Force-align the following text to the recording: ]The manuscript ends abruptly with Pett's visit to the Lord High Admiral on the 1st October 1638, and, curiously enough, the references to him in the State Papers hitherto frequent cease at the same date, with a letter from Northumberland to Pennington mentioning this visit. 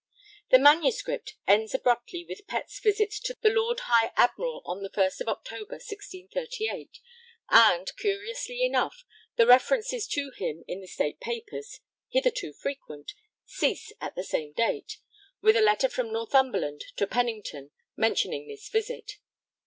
]The 0.49 0.57
manuscript 0.57 1.35
ends 1.47 1.75
abruptly 1.75 2.25
with 2.27 2.47
Pett's 2.47 2.79
visit 2.79 3.11
to 3.25 3.35
the 3.39 3.51
Lord 3.51 3.81
High 3.81 4.11
Admiral 4.17 4.63
on 4.65 4.81
the 4.81 4.89
1st 4.89 5.21
October 5.27 5.75
1638, 5.75 6.97
and, 7.49 7.95
curiously 7.97 8.63
enough, 8.65 9.05
the 9.35 9.45
references 9.45 10.07
to 10.07 10.31
him 10.31 10.63
in 10.67 10.81
the 10.81 10.87
State 10.87 11.19
Papers 11.19 11.81
hitherto 12.09 12.51
frequent 12.51 13.13
cease 13.45 13.93
at 14.01 14.15
the 14.15 14.23
same 14.23 14.53
date, 14.53 14.97
with 15.39 15.55
a 15.55 15.61
letter 15.61 15.87
from 15.87 16.11
Northumberland 16.11 16.83
to 16.95 17.05
Pennington 17.05 17.69
mentioning 17.95 18.47
this 18.47 18.69
visit. 18.69 19.17